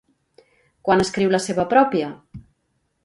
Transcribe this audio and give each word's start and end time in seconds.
Quan 0.87 1.03
escriu 1.05 1.33
la 1.35 1.43
seva 1.49 1.67
pròpia? 1.75 2.09